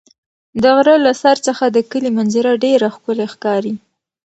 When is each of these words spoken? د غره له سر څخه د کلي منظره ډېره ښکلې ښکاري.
د 0.61 0.63
غره 0.75 0.95
له 1.05 1.11
سر 1.21 1.37
څخه 1.47 1.65
د 1.69 1.77
کلي 1.91 2.09
منظره 2.17 2.51
ډېره 2.65 2.87
ښکلې 2.95 3.25
ښکاري. 3.33 3.73